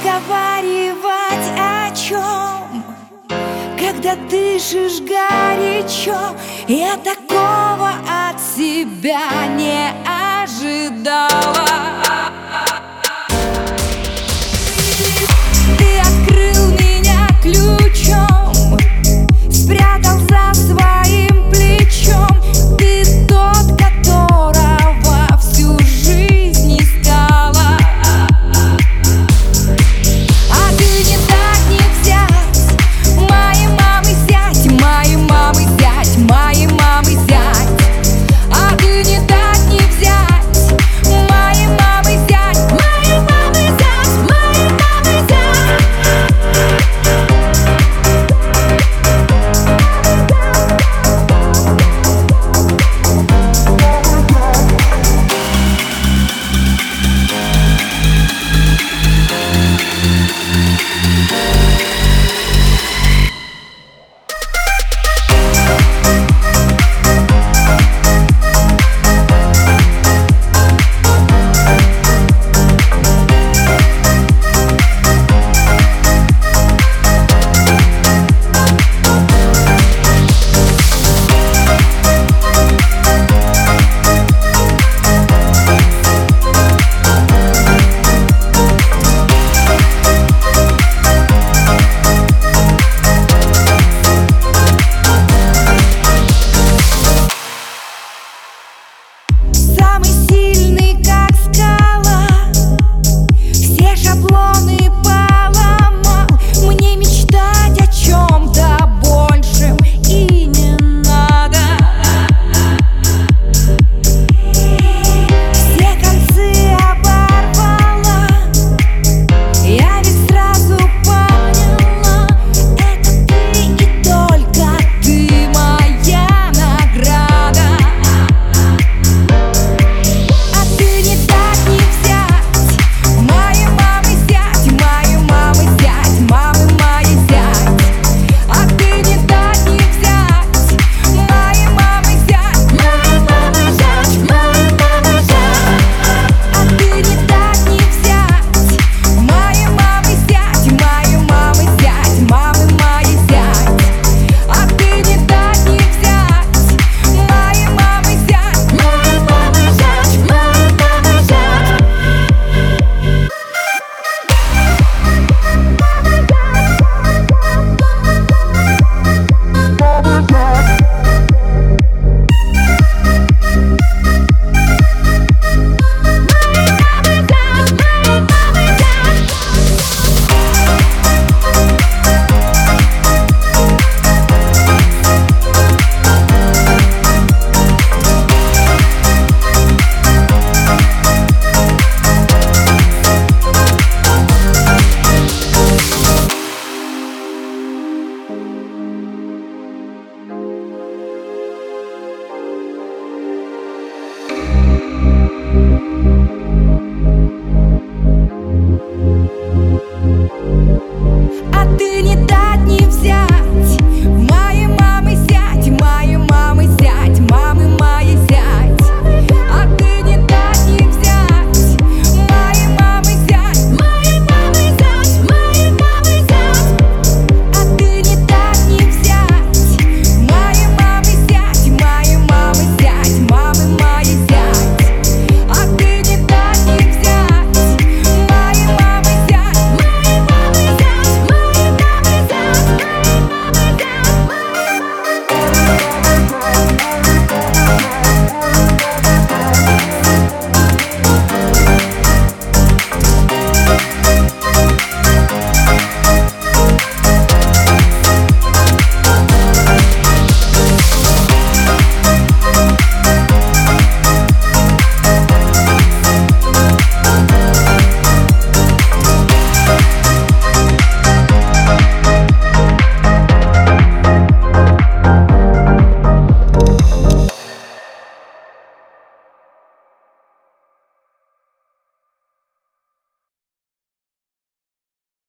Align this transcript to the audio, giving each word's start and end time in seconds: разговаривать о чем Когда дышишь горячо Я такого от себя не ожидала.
разговаривать 0.00 1.50
о 1.58 1.90
чем 1.94 2.84
Когда 3.78 4.16
дышишь 4.28 5.00
горячо 5.00 6.16
Я 6.68 6.96
такого 6.96 7.92
от 8.08 8.40
себя 8.40 9.46
не 9.56 9.92
ожидала. 10.42 12.09